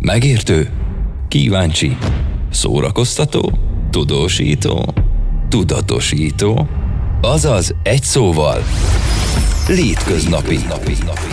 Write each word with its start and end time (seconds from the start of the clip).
Megértő, 0.00 0.70
kíváncsi, 1.28 1.96
szórakoztató, 2.50 3.58
tudósító, 3.90 4.94
tudatosító, 5.48 6.68
azaz 7.20 7.74
egy 7.82 8.02
szóval 8.02 8.62
Létköznapi. 9.68 10.58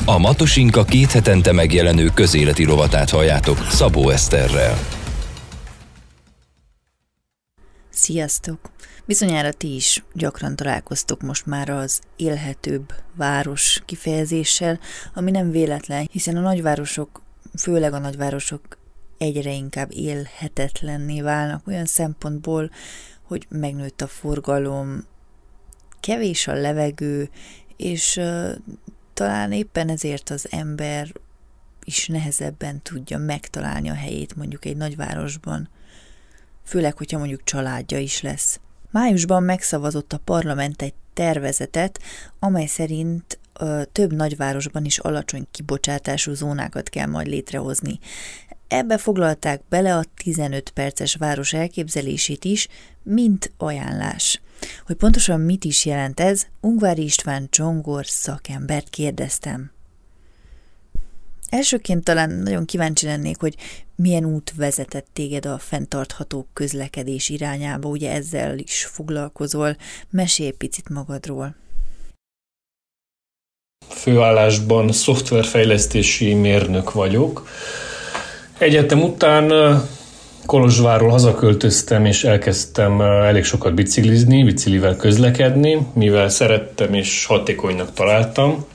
A 0.06 0.18
Matosinka 0.18 0.84
két 0.84 1.12
hetente 1.12 1.52
megjelenő 1.52 2.10
közéleti 2.14 2.64
rovatát 2.64 3.10
halljátok 3.10 3.58
Szabó 3.70 4.10
Eszterrel. 4.10 4.78
Sziasztok! 7.90 8.60
Bizonyára 9.06 9.52
ti 9.52 9.76
is 9.76 10.04
gyakran 10.14 10.56
találkoztok 10.56 11.22
most 11.22 11.46
már 11.46 11.70
az 11.70 12.02
élhetőbb 12.16 12.94
város 13.16 13.82
kifejezéssel, 13.86 14.80
ami 15.14 15.32
nem 15.32 15.52
véletlen, 15.52 16.08
hiszen 16.12 16.38
a 16.38 16.42
nagyvárosok, 16.42 17.24
főleg 17.58 17.94
a 17.94 18.00
nagyvárosok 18.00 18.78
egyre 19.18 19.52
inkább 19.52 19.92
élhetetlenné 19.92 21.22
válnak 21.22 21.68
olyan 21.68 21.86
szempontból, 21.86 22.70
hogy 23.22 23.46
megnőtt 23.50 24.02
a 24.02 24.08
forgalom, 24.08 25.06
kevés 26.00 26.48
a 26.48 26.54
levegő, 26.54 27.30
és 27.78 28.22
talán 29.14 29.52
éppen 29.52 29.90
ezért 29.90 30.30
az 30.30 30.48
ember 30.52 31.14
is 31.84 32.08
nehezebben 32.08 32.82
tudja 32.82 33.18
megtalálni 33.18 33.90
a 33.90 33.94
helyét 33.94 34.36
mondjuk 34.36 34.66
egy 34.66 34.78
nagyvárosban, 34.78 35.70
főleg, 36.64 36.98
hogyha 36.98 37.18
mondjuk 37.18 37.44
családja 37.44 38.00
is 38.00 38.22
lesz. 38.22 38.60
Májusban 38.92 39.44
megszavazott 39.44 40.14
a 40.14 40.18
parlament 40.18 40.82
egy 40.82 40.94
tervezetet, 41.14 42.00
amely 42.40 42.66
szerint 42.66 43.40
több 43.92 44.14
nagyvárosban 44.14 44.86
is 44.86 44.98
alacsony 44.98 45.48
kibocsátású 45.52 46.34
zónákat 46.34 46.90
kell 46.90 47.08
majd 47.08 47.28
létrehozni. 47.28 48.00
Ebbe 48.68 48.98
foglalták 48.98 49.62
bele 49.70 49.96
a 49.96 50.04
15 50.24 50.70
perces 50.70 51.16
város 51.16 51.54
elképzelését 51.54 52.46
is, 52.46 52.68
mint 53.04 53.52
ajánlás. 53.58 54.42
Hogy 54.86 54.96
pontosan 54.96 55.40
mit 55.40 55.64
is 55.64 55.86
jelent 55.86 56.20
ez, 56.20 56.46
Ungvári 56.62 57.04
István 57.04 57.48
Csongor 57.50 58.06
szakembert 58.06 58.90
kérdeztem. 58.90 59.72
Elsőként 61.50 62.04
talán 62.04 62.30
nagyon 62.30 62.66
kíváncsi 62.66 63.06
lennék, 63.06 63.40
hogy 63.40 63.56
milyen 63.96 64.26
út 64.26 64.54
vezetett 64.56 65.08
téged 65.14 65.46
a 65.46 65.58
fenntartható 65.58 66.48
közlekedés 66.54 67.30
irányába, 67.30 67.90
ugye 67.90 68.12
ezzel 68.12 68.58
is 68.58 68.86
foglalkozol. 68.86 69.76
Mesélj 70.10 70.52
picit 70.52 70.90
magadról. 70.90 71.56
Főállásban 74.06 74.92
szoftverfejlesztési 74.92 76.34
mérnök 76.34 76.94
vagyok. 76.94 77.48
Egyetem 78.58 79.02
után 79.02 79.52
Kolozsvárról 80.46 81.10
hazaköltöztem, 81.10 82.06
és 82.06 82.24
elkezdtem 82.24 83.02
elég 83.02 83.44
sokat 83.44 83.74
biciklizni, 83.74 84.44
biciklivel 84.44 84.96
közlekedni, 84.96 85.88
mivel 85.94 86.30
szerettem 86.30 86.94
és 86.94 87.26
hatékonynak 87.26 87.94
találtam. 87.94 88.66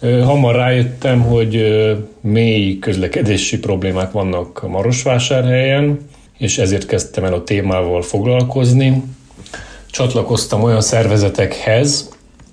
Hamar 0.00 0.54
rájöttem, 0.54 1.20
hogy 1.20 1.64
mély 2.20 2.78
közlekedési 2.78 3.58
problémák 3.58 4.12
vannak 4.12 4.68
Marosvásárhelyen, 4.68 6.08
és 6.38 6.58
ezért 6.58 6.86
kezdtem 6.86 7.24
el 7.24 7.34
a 7.34 7.44
témával 7.44 8.02
foglalkozni. 8.02 9.02
Csatlakoztam 9.90 10.62
olyan 10.62 10.80
szervezetekhez, 10.80 12.08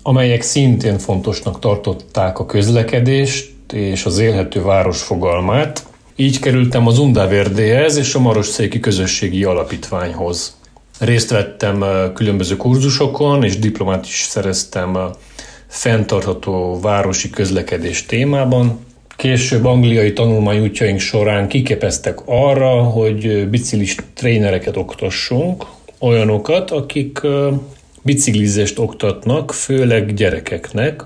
amelyek 0.08 0.42
szintén 0.42 0.98
fontosnak 0.98 1.60
tartották 1.60 2.40
a 2.40 2.46
közlekedést 2.46 3.54
és 3.74 4.06
az 4.06 4.18
élhető 4.18 4.62
város 4.62 5.02
fogalmát, 5.02 5.86
így 6.16 6.40
kerültem 6.40 6.88
az 6.88 7.00
Undaverdéhez 7.00 7.98
és 7.98 8.16
a 8.16 8.20
Marosszéki 8.20 8.80
Közösségi 8.80 9.44
Alapítványhoz. 9.44 10.58
Részt 11.00 11.30
vettem 11.30 11.86
különböző 12.14 12.58
kurzusokon, 12.58 13.44
és 13.44 13.60
diplomát 13.60 14.06
is 14.06 14.26
szereztem 14.30 14.98
fenntartható 15.68 16.80
városi 16.80 17.30
közlekedés 17.30 18.06
témában. 18.06 18.80
Később 19.16 19.66
angliai 19.66 20.14
tanulmányútjaink 20.14 21.00
során 21.00 21.48
kiképeztek 21.48 22.20
arra, 22.26 22.84
hogy 22.84 23.48
biciklis 23.50 23.96
trénereket 24.14 24.78
oktassunk, 24.78 25.66
olyanokat, 26.00 26.72
akik 26.72 27.22
biciklizést 28.04 28.80
oktatnak, 28.80 29.54
főleg 29.54 30.14
gyerekeknek, 30.14 31.06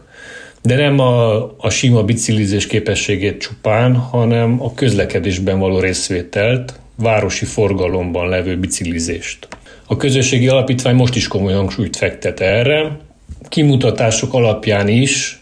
de 0.61 0.75
nem 0.75 0.99
a, 0.99 1.43
a 1.57 1.69
sima 1.69 2.03
biciklizés 2.03 2.67
képességét 2.67 3.41
csupán, 3.41 3.95
hanem 3.95 4.61
a 4.61 4.73
közlekedésben 4.73 5.59
való 5.59 5.79
részvételt, 5.79 6.79
városi 6.95 7.45
forgalomban 7.45 8.29
levő 8.29 8.57
biciklizést. 8.57 9.47
A 9.87 9.97
közösségi 9.97 10.47
alapítvány 10.47 10.95
most 10.95 11.15
is 11.15 11.27
komoly 11.27 11.53
hangsúlyt 11.53 11.95
fektet 11.95 12.39
erre. 12.39 12.97
Kimutatások 13.49 14.33
alapján 14.33 14.87
is 14.87 15.41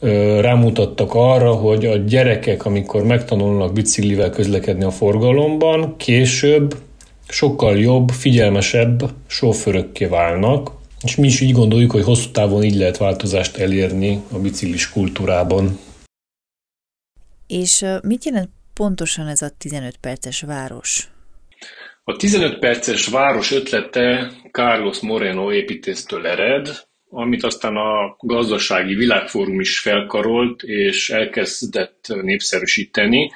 ö, 0.00 0.40
rámutattak 0.40 1.14
arra, 1.14 1.52
hogy 1.52 1.86
a 1.86 1.96
gyerekek, 1.96 2.64
amikor 2.64 3.04
megtanulnak 3.04 3.72
biciklivel 3.72 4.30
közlekedni 4.30 4.84
a 4.84 4.90
forgalomban, 4.90 5.94
később 5.96 6.76
sokkal 7.28 7.78
jobb, 7.78 8.08
figyelmesebb 8.10 9.10
sofőrökké 9.26 10.04
válnak, 10.04 10.70
és 11.02 11.16
mi 11.16 11.26
is 11.26 11.40
így 11.40 11.52
gondoljuk, 11.52 11.90
hogy 11.90 12.04
hosszú 12.04 12.30
távon 12.30 12.64
így 12.64 12.76
lehet 12.76 12.96
változást 12.96 13.56
elérni 13.56 14.22
a 14.32 14.38
biciklis 14.38 14.90
kultúrában. 14.90 15.78
És 17.46 17.84
mit 18.02 18.24
jelent 18.24 18.48
pontosan 18.74 19.26
ez 19.26 19.42
a 19.42 19.50
15 19.58 19.96
perces 19.96 20.40
város? 20.40 21.08
A 22.04 22.16
15 22.16 22.58
perces 22.58 23.06
város 23.06 23.52
ötlete 23.52 24.32
Carlos 24.52 25.00
Moreno 25.00 25.52
építésztől 25.52 26.26
ered, 26.26 26.86
amit 27.10 27.44
aztán 27.44 27.76
a 27.76 28.16
gazdasági 28.18 28.94
világfórum 28.94 29.60
is 29.60 29.78
felkarolt 29.78 30.62
és 30.62 31.10
elkezdett 31.10 32.06
népszerűsíteni, 32.22 33.30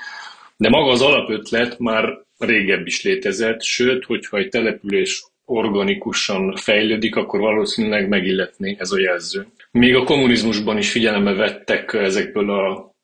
de 0.56 0.68
maga 0.68 0.90
az 0.90 1.00
alapötlet 1.00 1.78
már 1.78 2.04
régebb 2.44 2.86
is 2.86 3.02
létezett, 3.02 3.62
sőt, 3.62 4.04
hogyha 4.04 4.36
egy 4.36 4.48
település 4.48 5.24
organikusan 5.44 6.56
fejlődik, 6.56 7.16
akkor 7.16 7.40
valószínűleg 7.40 8.08
megilletné 8.08 8.76
ez 8.78 8.90
a 8.90 9.00
jelző. 9.00 9.46
Még 9.70 9.94
a 9.94 10.04
kommunizmusban 10.04 10.78
is 10.78 10.90
figyelembe 10.90 11.32
vettek 11.32 11.92
ezekből 11.92 12.50
a, 12.50 12.94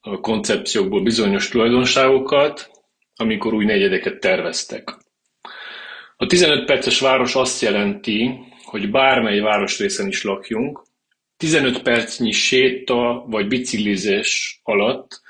a 0.00 0.20
koncepciókból 0.20 1.02
bizonyos 1.02 1.48
tulajdonságokat, 1.48 2.70
amikor 3.16 3.54
új 3.54 3.64
negyedeket 3.64 4.20
terveztek. 4.20 4.96
A 6.16 6.26
15 6.26 6.64
perces 6.64 7.00
város 7.00 7.34
azt 7.34 7.62
jelenti, 7.62 8.30
hogy 8.64 8.90
bármely 8.90 9.40
városrészen 9.40 10.06
is 10.06 10.22
lakjunk, 10.22 10.82
15 11.36 11.82
percnyi 11.82 12.30
séta 12.30 13.24
vagy 13.26 13.46
biciklizés 13.46 14.60
alatt 14.62 15.21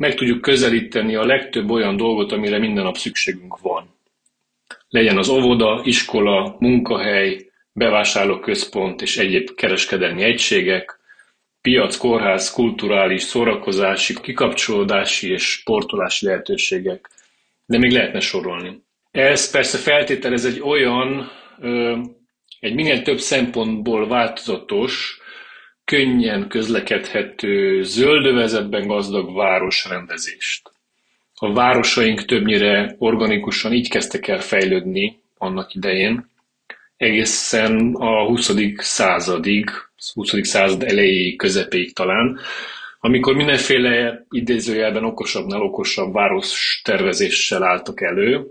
meg 0.00 0.14
tudjuk 0.14 0.40
közelíteni 0.40 1.14
a 1.14 1.24
legtöbb 1.24 1.70
olyan 1.70 1.96
dolgot, 1.96 2.32
amire 2.32 2.58
minden 2.58 2.84
nap 2.84 2.96
szükségünk 2.96 3.58
van 3.58 3.98
legyen 4.90 5.18
az 5.18 5.28
óvoda, 5.28 5.80
iskola, 5.84 6.56
munkahely, 6.58 7.50
bevásárlóközpont 7.72 9.02
és 9.02 9.16
egyéb 9.16 9.54
kereskedelmi 9.54 10.22
egységek, 10.22 10.98
piac, 11.60 11.96
kórház, 11.96 12.50
kulturális, 12.50 13.22
szórakozási, 13.22 14.14
kikapcsolódási 14.20 15.32
és 15.32 15.50
sportolási 15.50 16.26
lehetőségek, 16.26 17.10
de 17.66 17.78
még 17.78 17.92
lehetne 17.92 18.20
sorolni. 18.20 18.82
Ez 19.10 19.50
persze 19.50 19.78
feltételez 19.78 20.44
egy 20.44 20.60
olyan, 20.60 21.30
egy 22.60 22.74
minél 22.74 23.02
több 23.02 23.18
szempontból 23.18 24.08
változatos, 24.08 25.19
könnyen 25.90 26.48
közlekedhető, 26.48 27.82
zöldövezetben 27.82 28.86
gazdag 28.86 29.34
városrendezést. 29.34 30.72
A 31.34 31.52
városaink 31.52 32.24
többnyire 32.24 32.94
organikusan 32.98 33.72
így 33.72 33.88
kezdtek 33.88 34.28
el 34.28 34.40
fejlődni 34.40 35.20
annak 35.38 35.74
idején, 35.74 36.30
egészen 36.96 37.94
a 37.94 38.26
20. 38.26 38.52
századig, 38.76 39.70
20. 40.14 40.32
század 40.42 40.82
elejéig, 40.82 41.36
közepéig 41.36 41.92
talán, 41.92 42.38
amikor 43.00 43.34
mindenféle 43.34 44.26
idézőjelben 44.30 45.04
okosabbnál 45.04 45.60
okosabb 45.60 46.12
város 46.12 46.80
tervezéssel 46.84 47.62
álltak 47.62 48.00
elő, 48.00 48.46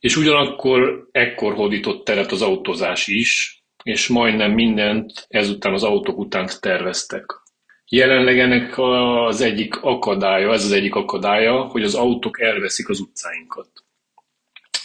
és 0.00 0.16
ugyanakkor 0.16 1.08
ekkor 1.12 1.54
hódított 1.54 2.04
teret 2.04 2.32
az 2.32 2.42
autózás 2.42 3.06
is, 3.06 3.61
és 3.82 4.08
majdnem 4.08 4.52
mindent 4.52 5.26
ezután 5.28 5.72
az 5.72 5.82
autók 5.82 6.18
után 6.18 6.48
terveztek. 6.60 7.40
Jelenleg 7.88 8.38
ennek 8.38 8.78
az 8.78 9.40
egyik 9.40 9.82
akadálya, 9.82 10.52
ez 10.52 10.64
az 10.64 10.72
egyik 10.72 10.94
akadálya, 10.94 11.62
hogy 11.62 11.82
az 11.82 11.94
autók 11.94 12.40
elveszik 12.40 12.88
az 12.88 13.00
utcáinkat. 13.00 13.68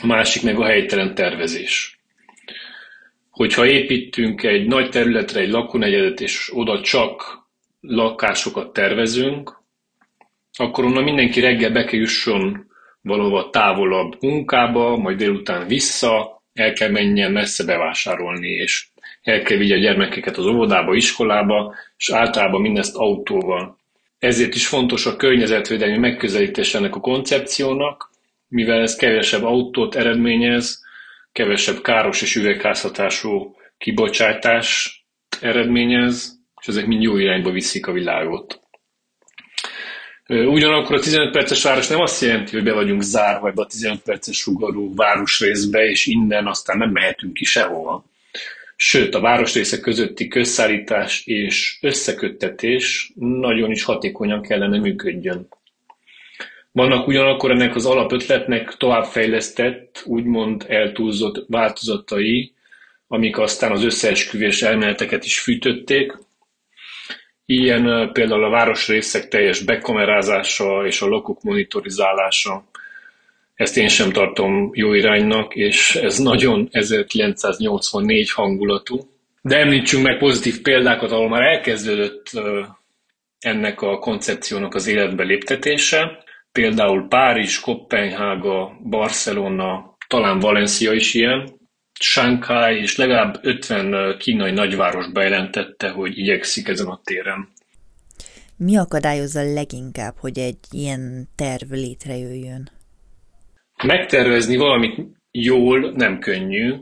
A 0.02 0.06
másik 0.06 0.44
meg 0.44 0.60
a 0.60 0.66
helytelen 0.66 1.16
tervezés. 1.16 2.00
Hogyha 3.30 3.66
építünk 3.66 4.44
egy 4.44 4.68
nagy 4.68 4.90
területre 4.90 5.40
egy 5.40 5.50
lakónegyedet, 5.50 6.22
és 6.22 6.52
oda 6.54 6.82
csak 6.82 7.46
lakásokat 7.80 8.74
tervezünk, 8.74 9.62
akkor 10.58 10.86
onnan 10.86 11.04
mindenki 11.04 11.40
reggel 11.40 11.72
be 11.72 11.84
kell 11.84 12.00
jusson 12.00 12.66
valahova 13.02 13.50
távolabb 13.50 14.22
munkába, 14.22 14.98
majd 14.98 15.18
délután 15.18 15.68
vissza, 15.68 16.37
el 16.58 16.74
kell 16.74 16.90
menjen 16.90 17.32
messze 17.32 17.66
bevásárolni, 17.66 18.50
és 18.50 18.88
el 19.24 19.42
kell 19.42 19.58
vigye 19.58 19.76
a 19.76 19.80
gyermekeket 19.80 20.38
az 20.38 20.46
óvodába, 20.46 20.96
iskolába, 20.96 21.76
és 21.98 22.10
általában 22.10 22.62
mindezt 22.62 22.96
autóval. 22.96 23.78
Ezért 24.20 24.56
is 24.56 24.68
fontos 24.68 25.06
a 25.06 25.16
környezetvédelmi 25.16 25.98
megközelítés 25.98 26.74
ennek 26.74 26.96
a 26.96 27.00
koncepciónak, 27.00 28.10
mivel 28.48 28.82
ez 28.82 28.96
kevesebb 28.96 29.44
autót 29.44 29.96
eredményez, 29.96 30.86
kevesebb 31.32 31.82
káros 31.82 32.22
és 32.22 32.36
üvegházhatású 32.36 33.56
kibocsátás 33.78 34.98
eredményez, 35.42 36.40
és 36.62 36.68
ezek 36.68 36.86
mind 36.86 37.02
jó 37.02 37.18
irányba 37.18 37.52
viszik 37.52 37.88
a 37.88 37.92
világot. 37.92 38.62
Ugyanakkor 40.28 40.96
a 40.96 41.00
15 41.00 41.32
perces 41.32 41.64
város 41.64 41.88
nem 41.88 42.00
azt 42.00 42.22
jelenti, 42.22 42.56
hogy 42.56 42.64
be 42.64 42.74
vagyunk 42.74 43.02
zárva 43.02 43.48
ebbe 43.48 43.62
a 43.62 43.66
15 43.66 44.02
perces 44.02 44.38
sugarú 44.38 44.96
városrészbe, 44.96 45.86
és 45.90 46.06
innen 46.06 46.48
aztán 46.48 46.78
nem 46.78 46.90
mehetünk 46.90 47.34
ki 47.34 47.46
sehova. 47.46 48.06
Sőt, 48.76 49.16
a 49.16 49.20
városrészek 49.20 49.80
közötti 49.80 50.28
közszállítás 50.28 51.26
és 51.26 51.78
összeköttetés 51.82 53.12
nagyon 53.16 53.72
is 53.72 53.84
hatékonyan 53.84 54.42
kellene 54.42 54.80
működjön. 54.80 55.48
Vannak 56.72 57.08
ugyanakkor 57.08 57.52
ennek 57.52 57.76
az 57.76 57.86
alapötletnek 57.86 58.76
továbbfejlesztett, 58.78 60.04
úgymond 60.06 60.66
eltúlzott 60.68 61.46
változatai, 61.48 62.54
amik 63.08 63.38
aztán 63.38 63.72
az 63.72 63.84
összeesküvés 63.84 64.62
elméleteket 64.62 65.26
is 65.26 65.40
fűtötték. 65.40 66.18
Ilyen 67.50 68.12
például 68.14 68.44
a 68.44 68.50
városrészek 68.50 69.28
teljes 69.28 69.60
bekamerázása 69.60 70.86
és 70.86 71.02
a 71.02 71.08
lakók 71.08 71.44
monitorizálása. 71.44 72.64
Ezt 73.56 73.78
én 73.78 73.88
sem 73.88 74.12
tartom 74.12 74.70
jó 74.74 74.94
iránynak, 74.94 75.56
és 75.56 75.96
ez 75.96 76.18
nagyon 76.18 76.68
1984 76.72 78.32
hangulatú. 78.32 79.00
De 79.42 79.58
említsünk 79.58 80.04
meg 80.04 80.18
pozitív 80.18 80.62
példákat, 80.62 81.12
ahol 81.12 81.30
már 81.30 81.42
elkezdődött 81.42 82.30
ennek 83.40 83.82
a 83.82 84.00
koncepciónak 84.00 84.76
az 84.76 84.88
életbe 84.88 85.24
léptetése. 85.24 86.24
Például 86.52 87.08
Párizs, 87.08 87.60
Kopenhága, 87.60 88.78
Barcelona, 88.84 89.96
talán 90.08 90.40
Valencia 90.40 90.94
is 90.94 91.14
ilyen. 91.14 91.50
Shanghai 92.00 92.78
és 92.78 92.96
legalább 92.96 93.40
50 93.42 94.18
kínai 94.18 94.52
nagyváros 94.52 95.12
bejelentette, 95.12 95.90
hogy 95.90 96.18
igyekszik 96.18 96.68
ezen 96.68 96.88
a 96.88 97.02
téren. 97.04 97.50
Mi 98.58 98.78
akadályozza 98.78 99.54
leginkább, 99.54 100.16
hogy 100.18 100.40
egy 100.40 100.58
ilyen 100.72 101.30
terv 101.36 101.72
létrejöjjön? 101.72 102.70
Megtervezni 103.84 104.56
valamit 104.56 105.00
jól 105.32 105.92
nem 105.92 106.20
könnyű. 106.20 106.74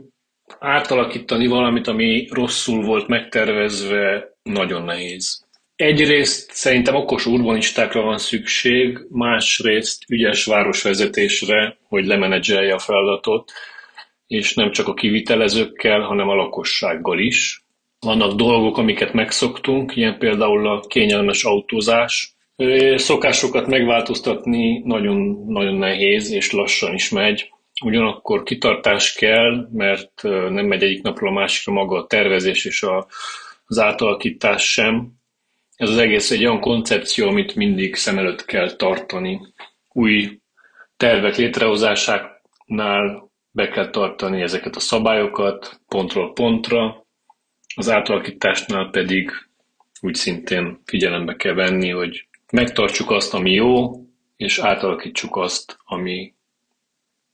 Átalakítani 0.58 1.46
valamit, 1.46 1.86
ami 1.86 2.28
rosszul 2.30 2.84
volt 2.84 3.08
megtervezve, 3.08 4.36
nagyon 4.42 4.84
nehéz. 4.84 5.44
Egyrészt 5.76 6.50
szerintem 6.50 6.94
okos 6.94 7.26
urbanistákra 7.26 8.02
van 8.02 8.18
szükség, 8.18 8.98
másrészt 9.08 10.04
ügyes 10.08 10.44
városvezetésre, 10.44 11.76
hogy 11.88 12.06
lemenedzselje 12.06 12.74
a 12.74 12.78
feladatot, 12.78 13.52
és 14.26 14.54
nem 14.54 14.70
csak 14.70 14.88
a 14.88 14.94
kivitelezőkkel, 14.94 16.00
hanem 16.00 16.28
a 16.28 16.34
lakossággal 16.34 17.18
is. 17.18 17.64
Vannak 18.00 18.32
dolgok, 18.32 18.78
amiket 18.78 19.12
megszoktunk, 19.12 19.96
ilyen 19.96 20.18
például 20.18 20.68
a 20.68 20.80
kényelmes 20.80 21.44
autózás. 21.44 22.34
Szokásokat 22.96 23.66
megváltoztatni 23.66 24.82
nagyon, 24.84 25.44
nagyon 25.46 25.74
nehéz, 25.74 26.30
és 26.30 26.52
lassan 26.52 26.94
is 26.94 27.10
megy. 27.10 27.50
Ugyanakkor 27.84 28.42
kitartás 28.42 29.14
kell, 29.14 29.68
mert 29.72 30.22
nem 30.22 30.66
megy 30.66 30.82
egyik 30.82 31.02
napról 31.02 31.30
a 31.30 31.32
másikra 31.32 31.72
maga 31.72 31.96
a 31.98 32.06
tervezés 32.06 32.64
és 32.64 32.82
a, 32.82 33.06
az 33.66 33.78
átalakítás 33.78 34.72
sem. 34.72 35.12
Ez 35.76 35.88
az 35.88 35.98
egész 35.98 36.30
egy 36.30 36.44
olyan 36.44 36.60
koncepció, 36.60 37.28
amit 37.28 37.54
mindig 37.54 37.94
szem 37.94 38.18
előtt 38.18 38.44
kell 38.44 38.76
tartani. 38.76 39.40
Új 39.92 40.38
tervek 40.96 41.36
létrehozásánál 41.36 43.25
be 43.56 43.68
kell 43.68 43.90
tartani 43.90 44.42
ezeket 44.42 44.76
a 44.76 44.80
szabályokat 44.80 45.80
pontról 45.88 46.32
pontra, 46.32 47.06
az 47.76 47.88
átalakításnál 47.88 48.90
pedig 48.90 49.30
úgy 50.00 50.14
szintén 50.14 50.80
figyelembe 50.84 51.36
kell 51.36 51.54
venni, 51.54 51.90
hogy 51.90 52.28
megtartsuk 52.52 53.10
azt, 53.10 53.34
ami 53.34 53.52
jó, 53.52 54.00
és 54.36 54.58
átalakítsuk 54.58 55.36
azt, 55.36 55.78
ami 55.84 56.34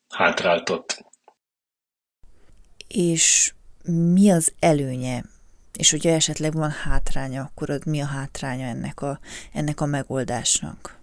hátráltat. 0.08 1.04
És 2.88 3.52
mi 4.12 4.30
az 4.30 4.54
előnye 4.58 5.22
és 5.76 5.90
hogyha 5.90 6.10
esetleg 6.10 6.52
van 6.52 6.70
hátránya, 6.70 7.42
akkor 7.42 7.78
mi 7.84 8.00
a 8.00 8.06
hátránya 8.06 8.66
ennek 8.66 9.00
a, 9.00 9.20
ennek 9.52 9.80
a 9.80 9.86
megoldásnak? 9.86 11.01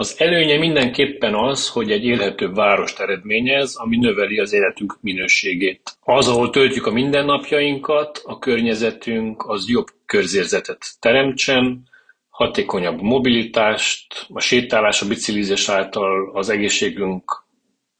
Az 0.00 0.14
előnye 0.18 0.58
mindenképpen 0.58 1.34
az, 1.34 1.68
hogy 1.68 1.90
egy 1.90 2.04
élhetőbb 2.04 2.54
várost 2.54 3.00
eredményez, 3.00 3.74
ami 3.76 3.96
növeli 3.96 4.38
az 4.38 4.52
életünk 4.52 4.98
minőségét. 5.00 5.98
Az, 6.00 6.28
ahol 6.28 6.50
töltjük 6.50 6.86
a 6.86 6.90
mindennapjainkat, 6.92 8.22
a 8.24 8.38
környezetünk, 8.38 9.48
az 9.48 9.68
jobb 9.68 9.86
körzérzetet 10.06 10.86
teremtsen, 11.00 11.88
hatékonyabb 12.28 13.00
mobilitást, 13.00 14.26
a 14.28 14.40
sétálás, 14.40 15.02
a 15.02 15.06
biciklizés 15.06 15.68
által 15.68 16.30
az 16.34 16.48
egészségünk 16.48 17.44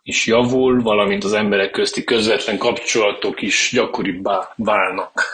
is 0.03 0.27
javul, 0.27 0.83
valamint 0.83 1.25
az 1.25 1.33
emberek 1.33 1.71
közti 1.71 2.05
közvetlen 2.05 2.59
kapcsolatok 2.59 3.43
is 3.43 3.71
gyakoribbá 3.73 4.53
válnak. 4.57 5.25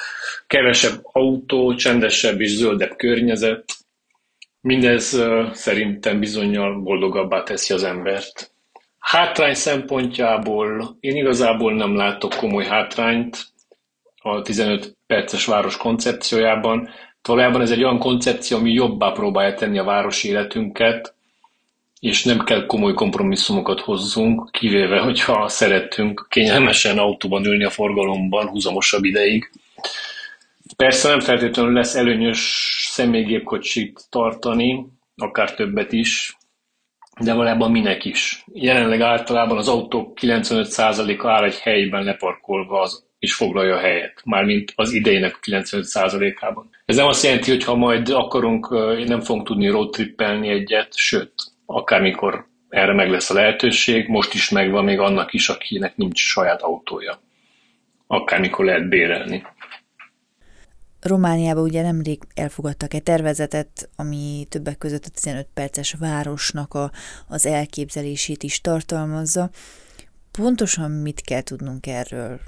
Kevesebb 0.46 1.00
autó, 1.02 1.74
csendesebb 1.74 2.40
és 2.40 2.50
zöldebb 2.50 2.96
környezet, 2.96 3.64
mindez 4.66 5.22
szerintem 5.52 6.20
bizonyal 6.20 6.80
boldogabbá 6.80 7.42
teszi 7.42 7.74
az 7.74 7.82
embert. 7.82 8.50
Hátrány 8.98 9.54
szempontjából 9.54 10.96
én 11.00 11.16
igazából 11.16 11.74
nem 11.74 11.96
látok 11.96 12.34
komoly 12.34 12.64
hátrányt 12.64 13.46
a 14.22 14.42
15 14.42 14.96
perces 15.06 15.44
város 15.44 15.76
koncepciójában. 15.76 16.88
Valójában 17.22 17.60
ez 17.60 17.70
egy 17.70 17.82
olyan 17.82 17.98
koncepció, 17.98 18.56
ami 18.56 18.72
jobbá 18.72 19.12
próbálja 19.12 19.54
tenni 19.54 19.78
a 19.78 19.84
városi 19.84 20.28
életünket, 20.28 21.14
és 22.00 22.24
nem 22.24 22.44
kell 22.44 22.66
komoly 22.66 22.94
kompromisszumokat 22.94 23.80
hozzunk, 23.80 24.50
kivéve, 24.50 25.00
hogyha 25.00 25.48
szeretünk 25.48 26.26
kényelmesen 26.30 26.98
autóban 26.98 27.44
ülni 27.44 27.64
a 27.64 27.70
forgalomban 27.70 28.48
húzamosabb 28.48 29.04
ideig. 29.04 29.50
Persze 30.76 31.08
nem 31.08 31.20
feltétlenül 31.20 31.72
lesz 31.72 31.94
előnyös 31.94 32.38
személygépkocsit 32.90 34.00
tartani, 34.10 34.86
akár 35.16 35.54
többet 35.54 35.92
is, 35.92 36.36
de 37.20 37.34
valójában 37.34 37.70
minek 37.70 38.04
is. 38.04 38.44
Jelenleg 38.52 39.00
általában 39.00 39.56
az 39.56 39.68
autók 39.68 40.18
95%-a 40.20 41.28
áll 41.28 41.44
egy 41.44 41.58
helyben 41.58 42.04
leparkolva 42.04 42.80
az, 42.80 43.06
és 43.18 43.34
foglalja 43.34 43.74
a 43.74 43.78
helyet, 43.78 44.22
mármint 44.24 44.72
az 44.74 44.92
idejének 44.92 45.38
95%-ában. 45.42 46.70
Ez 46.84 46.96
nem 46.96 47.06
azt 47.06 47.24
jelenti, 47.24 47.50
hogy 47.50 47.64
ha 47.64 47.74
majd 47.74 48.08
akarunk, 48.08 48.68
nem 49.06 49.20
fogunk 49.20 49.46
tudni 49.46 49.68
roadtrippelni 49.68 50.48
egyet, 50.48 50.96
sőt, 50.96 51.32
akármikor 51.66 52.46
erre 52.68 52.92
meg 52.92 53.10
lesz 53.10 53.30
a 53.30 53.34
lehetőség, 53.34 54.08
most 54.08 54.34
is 54.34 54.50
megvan 54.50 54.84
még 54.84 54.98
annak 54.98 55.32
is, 55.32 55.48
akinek 55.48 55.96
nincs 55.96 56.18
saját 56.18 56.62
autója. 56.62 57.20
Akármikor 58.06 58.64
lehet 58.64 58.88
bérelni. 58.88 59.42
Romániában 61.06 61.62
ugye 61.62 61.82
nemrég 61.82 62.18
elfogadtak 62.34 62.94
egy 62.94 63.02
tervezetet, 63.02 63.88
ami 63.96 64.46
többek 64.48 64.78
között 64.78 65.04
a 65.04 65.10
15 65.14 65.46
perces 65.54 65.94
városnak 65.98 66.74
a, 66.74 66.90
az 67.28 67.46
elképzelését 67.46 68.42
is 68.42 68.60
tartalmazza. 68.60 69.50
Pontosan 70.32 70.90
mit 70.90 71.20
kell 71.20 71.42
tudnunk 71.42 71.86
erről? 71.86 72.40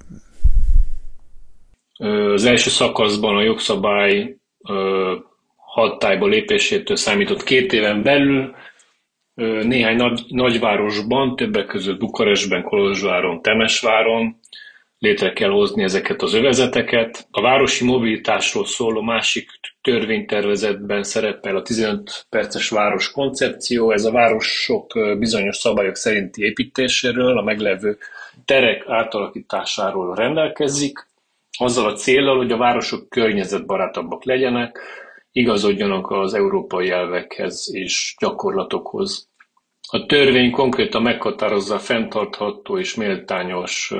Az 2.34 2.44
első 2.44 2.70
szakaszban 2.70 3.36
a 3.36 3.42
jogszabály 3.42 4.36
hatályba 5.56 6.26
lépésétől 6.26 6.96
számított 6.96 7.42
két 7.42 7.72
éven 7.72 8.02
belül 8.02 8.54
néhány 9.62 9.96
nagy, 9.96 10.24
nagyvárosban, 10.28 11.36
többek 11.36 11.66
között 11.66 11.98
Bukarestben, 11.98 12.62
Kolozsváron, 12.62 13.42
Temesváron 13.42 14.38
létre 14.98 15.32
kell 15.32 15.50
hozni 15.50 15.82
ezeket 15.82 16.22
az 16.22 16.34
övezeteket. 16.34 17.26
A 17.30 17.40
városi 17.40 17.84
mobilitásról 17.84 18.64
szóló 18.64 19.00
másik 19.00 19.50
törvénytervezetben 19.82 21.02
szerepel 21.02 21.56
a 21.56 21.62
15 21.62 22.26
perces 22.28 22.68
város 22.68 23.10
koncepció. 23.10 23.90
Ez 23.90 24.04
a 24.04 24.10
városok 24.10 24.92
bizonyos 25.18 25.56
szabályok 25.56 25.96
szerinti 25.96 26.42
építéséről, 26.42 27.38
a 27.38 27.42
meglevő 27.42 27.98
terek 28.44 28.84
átalakításáról 28.86 30.14
rendelkezik, 30.14 31.06
azzal 31.58 31.86
a 31.86 31.94
célral, 31.94 32.36
hogy 32.36 32.52
a 32.52 32.56
városok 32.56 33.08
környezetbarátabbak 33.08 34.24
legyenek, 34.24 34.78
igazodjanak 35.32 36.10
az 36.10 36.34
európai 36.34 36.90
elvekhez 36.90 37.70
és 37.72 38.14
gyakorlatokhoz. 38.20 39.27
A 39.90 40.06
törvény 40.06 40.50
konkrétan 40.50 41.02
meghatározza 41.02 41.74
a 41.74 41.78
fenntartható 41.78 42.78
és 42.78 42.94
méltányos, 42.94 43.92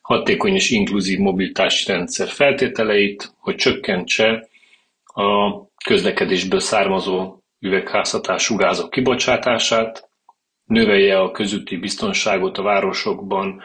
hatékony 0.00 0.54
és 0.54 0.70
inkluzív 0.70 1.18
mobilitási 1.18 1.92
rendszer 1.92 2.28
feltételeit, 2.28 3.34
hogy 3.38 3.54
csökkentse 3.54 4.48
a 5.04 5.60
közlekedésből 5.84 6.60
származó 6.60 7.36
üvegházhatású 7.60 8.56
gázok 8.56 8.90
kibocsátását, 8.90 10.08
növelje 10.64 11.20
a 11.20 11.30
közúti 11.30 11.76
biztonságot 11.76 12.58
a 12.58 12.62
városokban, 12.62 13.62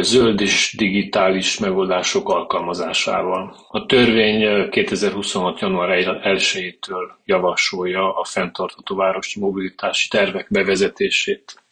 zöld 0.00 0.40
és 0.40 0.74
digitális 0.76 1.58
megoldások 1.58 2.28
alkalmazásával. 2.28 3.56
A 3.68 3.86
törvény 3.86 4.68
2026. 4.70 5.60
január 5.60 6.20
1-től 6.24 7.10
javasolja 7.24 8.18
a 8.18 8.24
fenntartható 8.24 8.96
városi 8.96 9.40
mobilitási 9.40 10.08
tervek 10.08 10.46
bevezetését. 10.50 11.64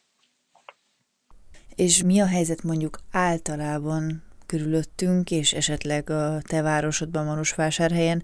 És 1.76 2.02
mi 2.02 2.20
a 2.20 2.26
helyzet 2.26 2.62
mondjuk 2.62 2.98
általában 3.10 4.22
körülöttünk, 4.46 5.30
és 5.30 5.52
esetleg 5.52 6.10
a 6.10 6.38
te 6.42 6.62
városodban, 6.62 7.24
Marosvásárhelyen? 7.24 8.22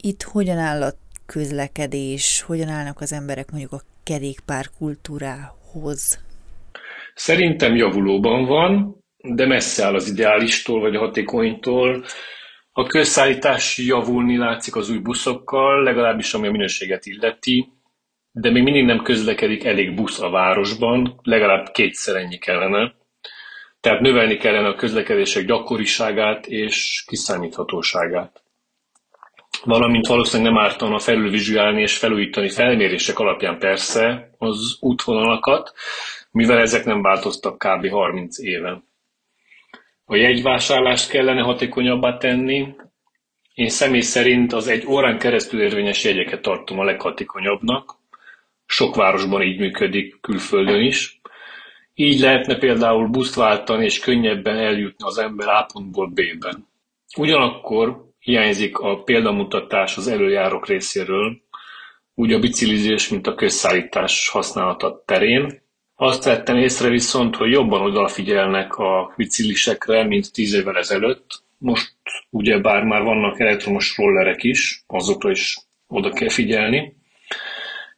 Itt 0.00 0.22
hogyan 0.22 0.58
áll 0.58 0.82
a 0.82 0.92
közlekedés, 1.26 2.40
hogyan 2.46 2.68
állnak 2.68 3.00
az 3.00 3.12
emberek 3.12 3.50
mondjuk 3.50 3.72
a 3.72 3.82
kerékpár 4.02 4.70
kultúrához? 4.78 6.18
Szerintem 7.14 7.76
javulóban 7.76 8.44
van, 8.44 8.96
de 9.16 9.46
messze 9.46 9.84
áll 9.84 9.94
az 9.94 10.08
ideálistól 10.08 10.80
vagy 10.80 10.96
a 10.96 10.98
hatékonytól. 10.98 12.04
A 12.72 12.86
közszállítás 12.86 13.78
javulni 13.78 14.36
látszik 14.36 14.76
az 14.76 14.90
új 14.90 14.98
buszokkal, 14.98 15.82
legalábbis 15.82 16.34
ami 16.34 16.46
a 16.46 16.50
minőséget 16.50 17.06
illeti, 17.06 17.68
de 18.32 18.50
még 18.50 18.62
mindig 18.62 18.84
nem 18.84 19.02
közlekedik 19.02 19.64
elég 19.64 19.94
busz 19.94 20.20
a 20.20 20.30
városban, 20.30 21.20
legalább 21.22 21.70
kétszer 21.72 22.16
ennyi 22.16 22.38
kellene. 22.38 22.94
Tehát 23.80 24.00
növelni 24.00 24.36
kellene 24.36 24.68
a 24.68 24.74
közlekedések 24.74 25.44
gyakoriságát 25.44 26.46
és 26.46 27.04
kiszámíthatóságát. 27.06 28.42
Valamint 29.64 30.06
valószínűleg 30.06 30.52
nem 30.52 30.62
ártana 30.62 30.98
felülvizsgálni 30.98 31.80
és 31.80 31.98
felújítani 31.98 32.48
felmérések 32.48 33.18
alapján 33.18 33.58
persze 33.58 34.30
az 34.38 34.76
útvonalakat, 34.80 35.72
mivel 36.34 36.58
ezek 36.58 36.84
nem 36.84 37.02
változtak 37.02 37.58
kb. 37.58 37.88
30 37.88 38.38
éve. 38.38 38.82
A 40.04 40.16
jegyvásárlást 40.16 41.10
kellene 41.10 41.40
hatékonyabbá 41.42 42.16
tenni. 42.16 42.74
Én 43.54 43.68
személy 43.68 44.00
szerint 44.00 44.52
az 44.52 44.68
egy 44.68 44.86
órán 44.86 45.18
keresztül 45.18 45.62
érvényes 45.62 46.04
jegyeket 46.04 46.42
tartom 46.42 46.78
a 46.78 46.84
leghatékonyabbnak. 46.84 47.96
Sok 48.66 48.94
városban 48.94 49.42
így 49.42 49.58
működik, 49.58 50.20
külföldön 50.20 50.80
is. 50.80 51.20
Így 51.94 52.20
lehetne 52.20 52.58
például 52.58 53.08
buszt 53.08 53.34
váltani, 53.34 53.84
és 53.84 53.98
könnyebben 53.98 54.56
eljutni 54.56 55.04
az 55.06 55.18
ember 55.18 55.48
A 55.48 55.66
pontból 55.72 56.06
B-ben. 56.06 56.68
Ugyanakkor 57.16 58.10
hiányzik 58.18 58.78
a 58.78 59.02
példamutatás 59.02 59.96
az 59.96 60.08
előjárok 60.08 60.66
részéről, 60.66 61.42
úgy 62.14 62.32
a 62.32 62.38
biciklizés, 62.38 63.08
mint 63.08 63.26
a 63.26 63.34
közszállítás 63.34 64.28
használata 64.28 65.02
terén, 65.06 65.62
azt 65.96 66.24
vettem 66.24 66.56
észre 66.56 66.88
viszont, 66.88 67.36
hogy 67.36 67.50
jobban 67.50 67.80
odafigyelnek 67.80 68.76
a 68.76 69.12
biciklisekre, 69.16 70.04
mint 70.04 70.32
tíz 70.32 70.54
évvel 70.54 70.76
ezelőtt. 70.76 71.42
Most 71.58 71.92
ugyebár 72.30 72.84
már 72.84 73.02
vannak 73.02 73.40
elektromos 73.40 73.96
rollerek 73.96 74.42
is, 74.42 74.84
azokra 74.86 75.30
is 75.30 75.58
oda 75.88 76.10
kell 76.10 76.28
figyelni. 76.28 76.96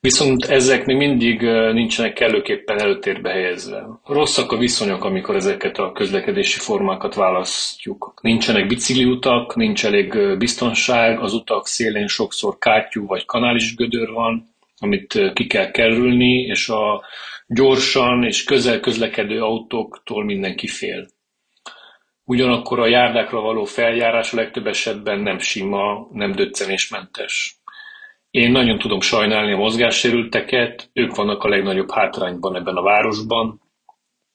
Viszont 0.00 0.44
ezek 0.44 0.86
még 0.86 0.96
mindig 0.96 1.40
nincsenek 1.72 2.12
kellőképpen 2.12 2.78
előtérbe 2.78 3.30
helyezve. 3.30 3.86
Rosszak 4.04 4.52
a 4.52 4.56
viszonyok, 4.56 5.04
amikor 5.04 5.34
ezeket 5.34 5.78
a 5.78 5.92
közlekedési 5.92 6.58
formákat 6.58 7.14
választjuk. 7.14 8.14
Nincsenek 8.22 8.66
bicikliutak, 8.66 9.56
nincs 9.56 9.84
elég 9.84 10.38
biztonság, 10.38 11.20
az 11.20 11.32
utak 11.32 11.66
szélén 11.66 12.06
sokszor 12.06 12.58
kátyú 12.58 13.06
vagy 13.06 13.24
kanális 13.24 13.74
gödör 13.74 14.10
van, 14.10 14.55
amit 14.78 15.32
ki 15.34 15.46
kell 15.46 15.70
kerülni, 15.70 16.42
és 16.42 16.68
a 16.68 17.04
Gyorsan 17.48 18.24
és 18.24 18.44
közel 18.44 18.80
közlekedő 18.80 19.42
autóktól 19.42 20.24
mindenki 20.24 20.66
fél. 20.66 21.06
Ugyanakkor 22.24 22.80
a 22.80 22.86
járdákra 22.86 23.40
való 23.40 23.64
feljárás 23.64 24.32
a 24.32 24.36
legtöbb 24.36 24.66
esetben 24.66 25.20
nem 25.20 25.38
sima, 25.38 26.08
nem 26.12 26.32
döccenésmentes. 26.32 27.56
Én 28.30 28.50
nagyon 28.50 28.78
tudom 28.78 29.00
sajnálni 29.00 29.52
a 29.52 29.56
mozgássérülteket, 29.56 30.90
ők 30.92 31.14
vannak 31.14 31.42
a 31.42 31.48
legnagyobb 31.48 31.90
hátrányban 31.90 32.56
ebben 32.56 32.76
a 32.76 32.82
városban. 32.82 33.60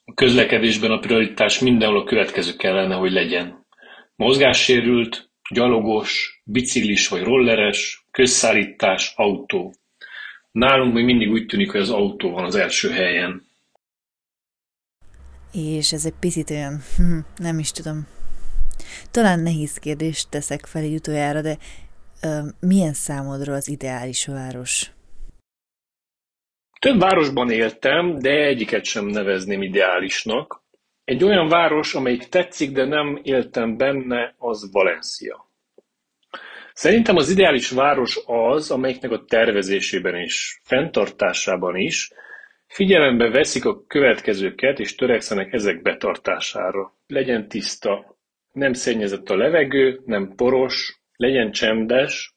A 0.06 0.14
közlekedésben 0.14 0.92
a 0.92 1.00
prioritás 1.00 1.60
mindenhol 1.60 2.00
a 2.00 2.04
következő 2.04 2.56
kellene, 2.56 2.96
hogy 2.96 3.12
legyen. 3.12 3.66
Mozgássérült, 4.16 5.30
gyalogos, 5.50 6.42
biciklis 6.46 7.08
vagy 7.08 7.24
rolleres, 7.24 8.06
közszállítás, 8.12 9.14
autó. 9.16 9.74
Nálunk 10.52 10.94
még 10.94 11.06
mindig 11.06 11.32
úgy 11.32 11.46
tűnik, 11.46 11.72
hogy 11.72 11.82
az 11.82 11.90
autó 11.90 12.32
van 12.32 12.44
az 12.44 12.56
első 12.56 12.90
helyen. 12.90 13.46
És 15.54 15.94
ez 15.94 16.06
egy 16.06 16.16
picit 16.20 16.50
olyan, 16.50 16.82
hm, 16.98 17.18
nem 17.36 17.60
is 17.60 17.72
tudom, 17.72 18.08
talán 19.12 19.40
nehéz 19.40 19.78
kérdést 19.78 20.30
teszek 20.30 20.66
fel 20.66 20.82
egy 20.82 20.94
utoljára, 20.94 21.42
de 21.42 21.58
ö, 22.22 22.40
milyen 22.60 22.94
számodra 22.94 23.54
az 23.54 23.68
ideális 23.68 24.26
város? 24.26 24.92
Több 26.80 27.00
városban 27.00 27.50
éltem, 27.50 28.20
de 28.20 28.30
egyiket 28.30 28.84
sem 28.84 29.06
nevezném 29.06 29.62
ideálisnak. 29.62 30.64
Egy 31.04 31.24
olyan 31.24 31.48
város, 31.48 31.94
amelyik 31.96 32.30
tetszik, 32.30 32.72
de 32.72 32.86
nem 32.86 33.20
éltem 33.24 33.78
benne, 33.78 34.36
az 34.38 34.72
Valencia. 34.72 35.51
Szerintem 36.74 37.16
az 37.16 37.30
ideális 37.30 37.70
város 37.70 38.20
az, 38.26 38.72
amelyiknek 38.72 39.12
a 39.12 39.24
tervezésében 39.28 40.16
és 40.16 40.60
fenntartásában 40.64 41.76
is 41.76 42.12
figyelembe 42.68 43.30
veszik 43.30 43.66
a 43.66 43.86
következőket, 43.88 44.80
és 44.80 44.96
törekszenek 44.96 45.54
ezek 45.54 45.82
betartására. 45.82 46.94
Legyen 47.08 47.48
tiszta, 47.48 48.18
nem 48.52 48.74
szennyezett 48.74 49.30
a 49.30 49.36
levegő, 49.36 50.02
nem 50.06 50.34
poros, 50.36 51.02
legyen 51.16 51.52
csendes, 51.52 52.36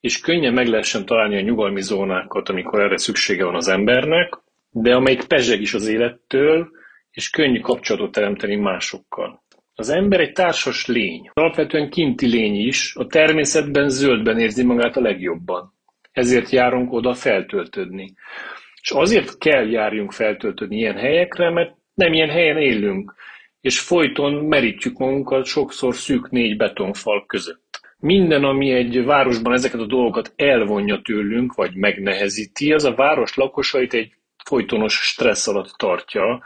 és 0.00 0.20
könnyen 0.20 0.52
meg 0.52 0.66
lehessen 0.66 1.04
találni 1.04 1.36
a 1.36 1.40
nyugalmi 1.40 1.82
zónákat, 1.82 2.48
amikor 2.48 2.80
erre 2.80 2.98
szüksége 2.98 3.44
van 3.44 3.54
az 3.54 3.68
embernek, 3.68 4.38
de 4.70 4.94
amelyik 4.94 5.24
pezseg 5.24 5.60
is 5.60 5.74
az 5.74 5.88
élettől, 5.88 6.70
és 7.10 7.30
könnyű 7.30 7.60
kapcsolatot 7.60 8.12
teremteni 8.12 8.56
másokkal. 8.56 9.44
Az 9.78 9.88
ember 9.88 10.20
egy 10.20 10.32
társas 10.32 10.86
lény, 10.86 11.30
alapvetően 11.32 11.90
kinti 11.90 12.26
lény 12.26 12.66
is, 12.66 12.94
a 12.94 13.06
természetben 13.06 13.88
zöldben 13.88 14.38
érzi 14.38 14.64
magát 14.64 14.96
a 14.96 15.00
legjobban. 15.00 15.74
Ezért 16.12 16.50
járunk 16.50 16.92
oda 16.92 17.14
feltöltődni. 17.14 18.14
És 18.80 18.90
azért 18.90 19.38
kell 19.38 19.70
járjunk 19.70 20.12
feltöltődni 20.12 20.76
ilyen 20.76 20.96
helyekre, 20.96 21.50
mert 21.50 21.74
nem 21.94 22.12
ilyen 22.12 22.28
helyen 22.28 22.56
élünk, 22.56 23.14
és 23.60 23.80
folyton 23.80 24.32
merítjük 24.32 24.98
magunkat 24.98 25.44
sokszor 25.44 25.94
szűk 25.94 26.30
négy 26.30 26.56
betonfal 26.56 27.26
között. 27.26 27.80
Minden, 27.98 28.44
ami 28.44 28.70
egy 28.70 29.04
városban 29.04 29.52
ezeket 29.52 29.80
a 29.80 29.86
dolgokat 29.86 30.32
elvonja 30.36 31.00
tőlünk, 31.02 31.54
vagy 31.54 31.74
megnehezíti, 31.74 32.72
az 32.72 32.84
a 32.84 32.94
város 32.94 33.34
lakosait 33.34 33.94
egy 33.94 34.12
folytonos 34.44 34.94
stressz 34.94 35.48
alatt 35.48 35.74
tartja, 35.76 36.42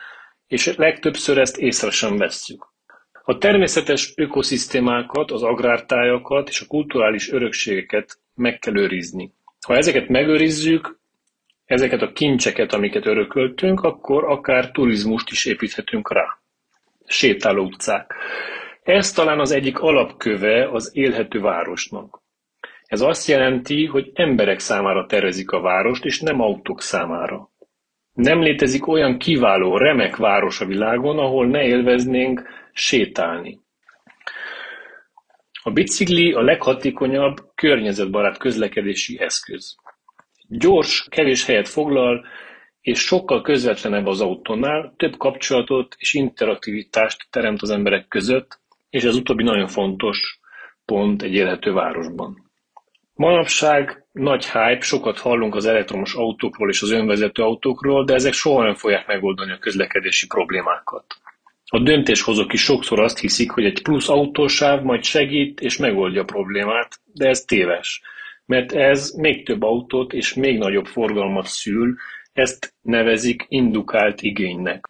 és 0.46 0.74
legtöbbször 0.76 1.38
ezt 1.38 1.58
észre 1.58 1.90
sem 1.90 2.16
vesszük. 2.16 2.69
A 3.30 3.38
természetes 3.38 4.12
ökoszisztémákat, 4.16 5.30
az 5.30 5.42
agrártájakat 5.42 6.48
és 6.48 6.60
a 6.60 6.66
kulturális 6.66 7.32
örökségeket 7.32 8.18
meg 8.34 8.58
kell 8.58 8.76
őrizni. 8.76 9.32
Ha 9.66 9.76
ezeket 9.76 10.08
megőrizzük, 10.08 10.98
ezeket 11.64 12.02
a 12.02 12.12
kincseket, 12.12 12.72
amiket 12.72 13.06
örököltünk, 13.06 13.80
akkor 13.80 14.24
akár 14.24 14.70
turizmust 14.70 15.30
is 15.30 15.44
építhetünk 15.44 16.12
rá. 16.12 16.38
Sétáló 17.06 17.64
utcák. 17.64 18.14
Ez 18.82 19.12
talán 19.12 19.40
az 19.40 19.50
egyik 19.50 19.78
alapköve 19.78 20.70
az 20.70 20.90
élhető 20.94 21.40
városnak. 21.40 22.22
Ez 22.84 23.00
azt 23.00 23.28
jelenti, 23.28 23.86
hogy 23.86 24.10
emberek 24.14 24.58
számára 24.58 25.06
tervezik 25.06 25.50
a 25.50 25.60
várost, 25.60 26.04
és 26.04 26.20
nem 26.20 26.40
autók 26.40 26.82
számára. 26.82 27.50
Nem 28.12 28.40
létezik 28.42 28.86
olyan 28.86 29.18
kiváló, 29.18 29.76
remek 29.76 30.16
város 30.16 30.60
a 30.60 30.66
világon, 30.66 31.18
ahol 31.18 31.46
ne 31.46 31.62
élveznénk 31.62 32.59
sétálni. 32.72 33.60
A 35.62 35.70
bicikli 35.70 36.32
a 36.32 36.40
leghatékonyabb, 36.40 37.36
környezetbarát 37.54 38.38
közlekedési 38.38 39.20
eszköz. 39.20 39.76
Gyors, 40.48 41.06
kevés 41.08 41.44
helyet 41.44 41.68
foglal, 41.68 42.26
és 42.80 42.98
sokkal 43.00 43.42
közvetlenebb 43.42 44.06
az 44.06 44.20
autónál, 44.20 44.94
több 44.96 45.16
kapcsolatot 45.16 45.94
és 45.98 46.14
interaktivitást 46.14 47.26
teremt 47.30 47.62
az 47.62 47.70
emberek 47.70 48.08
között, 48.08 48.58
és 48.90 49.04
ez 49.04 49.14
utóbbi 49.14 49.42
nagyon 49.42 49.66
fontos 49.66 50.40
pont 50.84 51.22
egy 51.22 51.34
élhető 51.34 51.72
városban. 51.72 52.50
Manapság 53.14 54.04
nagy 54.12 54.44
hype, 54.44 54.80
sokat 54.80 55.18
hallunk 55.18 55.54
az 55.54 55.66
elektromos 55.66 56.14
autókról 56.14 56.70
és 56.70 56.82
az 56.82 56.90
önvezető 56.90 57.42
autókról, 57.42 58.04
de 58.04 58.14
ezek 58.14 58.32
soha 58.32 58.64
nem 58.64 58.74
fogják 58.74 59.06
megoldani 59.06 59.52
a 59.52 59.58
közlekedési 59.58 60.26
problémákat. 60.26 61.04
A 61.72 61.78
döntéshozók 61.78 62.52
is 62.52 62.62
sokszor 62.62 63.00
azt 63.00 63.18
hiszik, 63.18 63.50
hogy 63.50 63.64
egy 63.64 63.82
plusz 63.82 64.08
autósáv 64.08 64.82
majd 64.82 65.04
segít 65.04 65.60
és 65.60 65.76
megoldja 65.76 66.20
a 66.20 66.24
problémát, 66.24 67.00
de 67.14 67.28
ez 67.28 67.40
téves, 67.40 68.02
mert 68.46 68.72
ez 68.72 69.10
még 69.10 69.44
több 69.44 69.62
autót 69.62 70.12
és 70.12 70.34
még 70.34 70.58
nagyobb 70.58 70.86
forgalmat 70.86 71.46
szül, 71.46 71.96
ezt 72.32 72.74
nevezik 72.80 73.44
indukált 73.48 74.22
igénynek. 74.22 74.88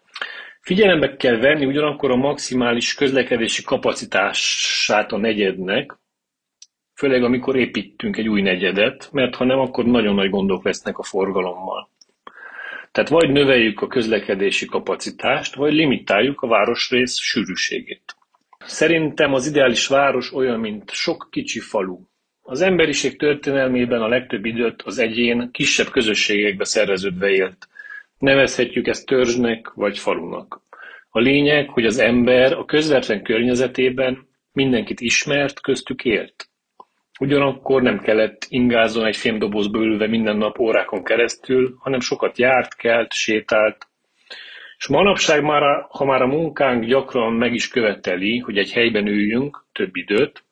Figyelembe 0.60 1.16
kell 1.16 1.36
venni 1.36 1.64
ugyanakkor 1.64 2.10
a 2.10 2.16
maximális 2.16 2.94
közlekedési 2.94 3.62
kapacitását 3.62 5.12
a 5.12 5.16
negyednek, 5.16 5.98
főleg 6.94 7.22
amikor 7.24 7.56
építünk 7.56 8.16
egy 8.16 8.28
új 8.28 8.42
negyedet, 8.42 9.08
mert 9.12 9.34
ha 9.34 9.44
nem, 9.44 9.58
akkor 9.58 9.84
nagyon 9.84 10.14
nagy 10.14 10.30
gondok 10.30 10.64
lesznek 10.64 10.98
a 10.98 11.02
forgalommal. 11.02 11.90
Tehát 12.92 13.10
vagy 13.10 13.30
növeljük 13.30 13.80
a 13.80 13.86
közlekedési 13.86 14.66
kapacitást, 14.66 15.54
vagy 15.54 15.72
limitáljuk 15.72 16.40
a 16.40 16.46
városrész 16.46 17.18
sűrűségét. 17.18 18.16
Szerintem 18.58 19.34
az 19.34 19.46
ideális 19.46 19.86
város 19.86 20.32
olyan, 20.32 20.60
mint 20.60 20.90
sok 20.90 21.28
kicsi 21.30 21.58
falu. 21.60 21.98
Az 22.42 22.60
emberiség 22.60 23.18
történelmében 23.18 24.02
a 24.02 24.08
legtöbb 24.08 24.44
időt 24.44 24.82
az 24.82 24.98
egyén 24.98 25.50
kisebb 25.52 25.88
közösségekbe 25.90 26.64
szerveződve 26.64 27.30
élt. 27.30 27.68
Nevezhetjük 28.18 28.86
ezt 28.86 29.06
törzsnek 29.06 29.72
vagy 29.74 29.98
falunak. 29.98 30.62
A 31.08 31.18
lényeg, 31.18 31.68
hogy 31.68 31.86
az 31.86 31.98
ember 31.98 32.52
a 32.52 32.64
közvetlen 32.64 33.22
környezetében 33.22 34.28
mindenkit 34.52 35.00
ismert, 35.00 35.60
köztük 35.60 36.04
élt. 36.04 36.49
Ugyanakkor 37.20 37.82
nem 37.82 37.98
kellett 37.98 38.46
ingázon 38.48 39.04
egy 39.06 39.16
fémdobozba 39.16 39.78
ülve 39.78 40.06
minden 40.06 40.36
nap 40.36 40.58
órákon 40.58 41.04
keresztül, 41.04 41.76
hanem 41.78 42.00
sokat 42.00 42.38
járt, 42.38 42.74
kelt, 42.74 43.12
sétált. 43.12 43.88
És 44.78 44.86
manapság 44.86 45.42
már, 45.42 45.86
ha 45.88 46.04
már 46.04 46.22
a 46.22 46.26
munkánk 46.26 46.84
gyakran 46.84 47.32
meg 47.32 47.54
is 47.54 47.68
követeli, 47.68 48.38
hogy 48.38 48.58
egy 48.58 48.72
helyben 48.72 49.06
üljünk 49.06 49.64
több 49.72 49.96
időt, 49.96 50.44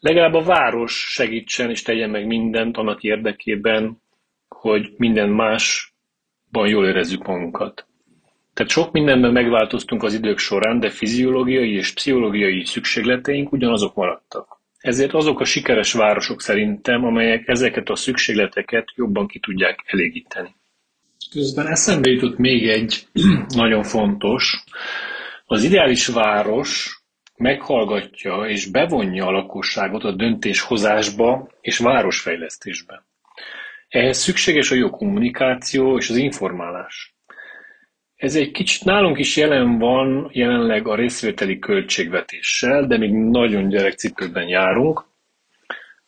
legalább 0.00 0.34
a 0.34 0.42
város 0.42 1.12
segítsen 1.12 1.70
és 1.70 1.82
tegyen 1.82 2.10
meg 2.10 2.26
mindent 2.26 2.76
annak 2.76 3.02
érdekében, 3.02 4.02
hogy 4.48 4.94
minden 4.96 5.28
másban 5.28 6.68
jól 6.68 6.86
érezzük 6.86 7.26
magunkat. 7.26 7.86
Tehát 8.54 8.72
sok 8.72 8.92
mindenben 8.92 9.32
megváltoztunk 9.32 10.02
az 10.02 10.14
idők 10.14 10.38
során, 10.38 10.80
de 10.80 10.90
fiziológiai 10.90 11.74
és 11.74 11.92
pszichológiai 11.92 12.64
szükségleteink 12.64 13.52
ugyanazok 13.52 13.94
maradtak. 13.94 14.59
Ezért 14.80 15.12
azok 15.12 15.40
a 15.40 15.44
sikeres 15.44 15.92
városok 15.92 16.40
szerintem, 16.40 17.04
amelyek 17.04 17.48
ezeket 17.48 17.88
a 17.88 17.96
szükségleteket 17.96 18.84
jobban 18.94 19.26
ki 19.26 19.38
tudják 19.38 19.84
elégíteni. 19.86 20.54
Közben 21.30 21.66
eszembe 21.66 22.10
jutott 22.10 22.38
még 22.38 22.68
egy 22.68 23.06
nagyon 23.62 23.82
fontos. 23.82 24.64
Az 25.44 25.62
ideális 25.62 26.06
város 26.06 27.00
meghallgatja 27.36 28.48
és 28.48 28.66
bevonja 28.66 29.26
a 29.26 29.30
lakosságot 29.30 30.04
a 30.04 30.12
döntéshozásba 30.12 31.48
és 31.60 31.78
városfejlesztésbe. 31.78 33.04
Ehhez 33.88 34.18
szükséges 34.18 34.70
a 34.70 34.74
jó 34.74 34.90
kommunikáció 34.90 35.96
és 35.96 36.10
az 36.10 36.16
informálás. 36.16 37.09
Ez 38.20 38.34
egy 38.34 38.50
kicsit 38.50 38.84
nálunk 38.84 39.18
is 39.18 39.36
jelen 39.36 39.78
van 39.78 40.30
jelenleg 40.32 40.86
a 40.88 40.94
részvételi 40.94 41.58
költségvetéssel, 41.58 42.86
de 42.86 42.98
még 42.98 43.12
nagyon 43.12 43.68
gyerekcipőben 43.68 44.48
járunk. 44.48 45.04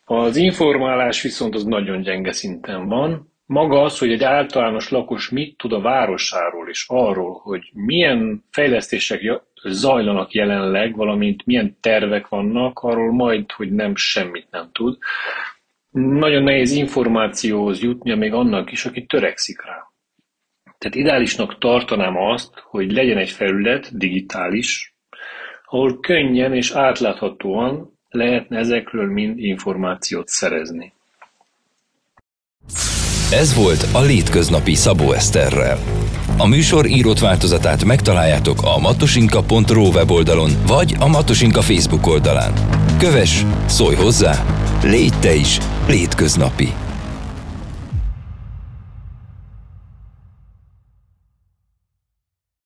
Az 0.05 0.37
informálás 0.37 1.23
viszont 1.23 1.55
az 1.55 1.65
nagyon 1.65 2.03
gyenge 2.03 2.33
szinten 2.33 2.89
van. 2.89 3.33
Maga 3.47 3.83
az, 3.83 3.99
hogy 3.99 4.13
egy 4.13 4.23
általános 4.23 4.91
lakos 4.91 5.31
mit 5.31 5.57
tud 5.57 5.73
a 5.73 5.81
városáról 5.81 6.69
és 6.69 6.85
arról, 6.89 7.41
hogy 7.43 7.71
milyen 7.73 8.45
fejlesztések 8.51 9.43
zajlanak 9.65 10.33
jelenleg, 10.33 10.97
valamint 10.97 11.47
milyen 11.47 11.77
tervek 11.81 12.29
vannak, 12.29 12.79
arról 12.79 13.13
majd, 13.13 13.53
hogy 13.53 13.73
nem 13.73 13.97
semmit 13.97 14.47
nem 14.51 14.69
tud. 14.73 14.99
Nagyon 15.91 16.43
nehéz 16.43 16.73
információhoz 16.73 17.83
jutnia 17.83 18.17
még 18.17 18.33
annak 18.33 18.73
is, 18.73 18.85
aki 18.85 19.07
törekszik 19.07 19.63
rá. 19.65 19.92
Tehát 20.83 20.97
ideálisnak 20.97 21.59
tartanám 21.59 22.17
azt, 22.17 22.51
hogy 22.71 22.93
legyen 22.93 23.19
egy 23.19 23.31
felület, 23.31 23.97
digitális, 23.99 24.95
ahol 25.65 26.01
könnyen 26.01 26.55
és 26.55 26.71
átláthatóan 26.71 27.99
lehetne 28.09 28.59
ezekről 28.59 29.13
mind 29.13 29.39
információt 29.39 30.29
szerezni. 30.29 30.93
Ez 33.33 33.55
volt 33.55 33.87
a 33.93 34.01
Létköznapi 34.01 34.75
Szabó 34.75 35.13
Eszterrel. 35.13 35.79
A 36.39 36.47
műsor 36.47 36.87
írott 36.87 37.19
változatát 37.19 37.85
megtaláljátok 37.85 38.59
a 38.63 38.79
matosinka.ro 38.79 39.89
weboldalon 39.89 40.51
vagy 40.67 40.95
a 40.99 41.09
Matosinka 41.09 41.61
Facebook 41.61 42.07
oldalán. 42.07 42.53
Kövess, 42.99 43.43
szólj 43.67 43.95
hozzá, 43.95 44.35
légy 44.83 45.15
te 45.21 45.35
is 45.35 45.59
létköznapi. 45.89 46.69